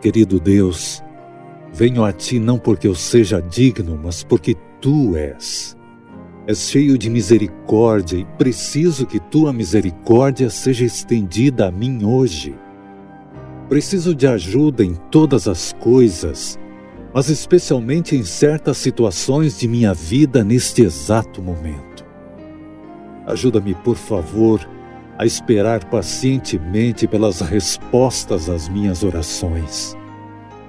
Querido 0.00 0.40
Deus, 0.40 1.02
venho 1.72 2.02
a 2.02 2.12
ti 2.12 2.38
não 2.38 2.58
porque 2.58 2.88
eu 2.88 2.94
seja 2.94 3.40
digno, 3.40 4.00
mas 4.02 4.24
porque 4.24 4.56
tu 4.80 5.14
és. 5.14 5.76
És 6.46 6.70
cheio 6.70 6.96
de 6.96 7.10
misericórdia 7.10 8.16
e 8.16 8.24
preciso 8.38 9.06
que 9.06 9.20
tua 9.20 9.52
misericórdia 9.52 10.48
seja 10.48 10.86
estendida 10.86 11.68
a 11.68 11.70
mim 11.70 12.02
hoje. 12.02 12.54
Preciso 13.68 14.14
de 14.14 14.26
ajuda 14.26 14.82
em 14.82 14.94
todas 15.10 15.46
as 15.46 15.74
coisas, 15.74 16.58
mas 17.12 17.28
especialmente 17.28 18.16
em 18.16 18.24
certas 18.24 18.78
situações 18.78 19.58
de 19.58 19.68
minha 19.68 19.92
vida 19.92 20.42
neste 20.42 20.82
exato 20.82 21.42
momento. 21.42 22.06
Ajuda-me, 23.26 23.74
por 23.74 23.96
favor, 23.96 24.66
a 25.20 25.26
esperar 25.26 25.84
pacientemente 25.84 27.06
pelas 27.06 27.42
respostas 27.42 28.48
às 28.48 28.70
minhas 28.70 29.02
orações. 29.02 29.94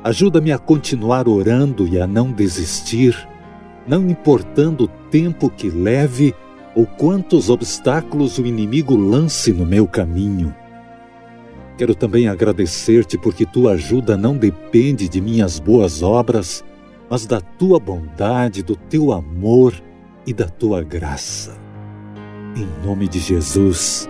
Ajuda-me 0.04 0.52
a 0.52 0.58
continuar 0.58 1.26
orando 1.26 1.88
e 1.88 1.98
a 1.98 2.06
não 2.06 2.34
desistir, 2.34 3.16
não 3.88 4.10
importando 4.10 4.84
o 4.84 4.88
tempo 5.10 5.50
que 5.50 5.70
leve 5.70 6.36
ou 6.76 6.86
quantos 6.86 7.50
obstáculos 7.50 8.40
o 8.40 8.46
inimigo 8.46 8.94
lance 8.94 9.54
no 9.54 9.66
meu 9.66 9.88
caminho. 9.88 10.54
Quero 11.78 11.96
também 11.96 12.28
agradecer-te 12.28 13.18
porque 13.18 13.46
tua 13.46 13.72
ajuda 13.76 14.18
não 14.18 14.36
depende 14.36 15.08
de 15.08 15.22
minhas 15.22 15.60
boas 15.60 16.04
obras, 16.04 16.62
mas 17.10 17.26
da 17.26 17.40
tua 17.40 17.80
bondade, 17.80 18.62
do 18.62 18.76
teu 18.76 19.14
amor 19.14 19.74
e 20.28 20.34
da 20.34 20.50
tua 20.50 20.84
graça. 20.84 21.58
Em 22.54 22.68
nome 22.86 23.08
de 23.08 23.20
Jesus. 23.20 24.10